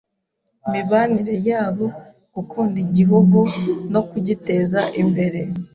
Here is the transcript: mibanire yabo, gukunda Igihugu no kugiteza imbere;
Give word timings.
mibanire 0.71 1.35
yabo, 1.49 1.85
gukunda 2.35 2.77
Igihugu 2.85 3.39
no 3.93 4.01
kugiteza 4.09 4.81
imbere; 5.01 5.39